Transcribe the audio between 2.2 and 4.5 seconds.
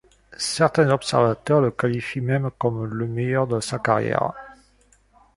même comme le meilleur de sa carrière.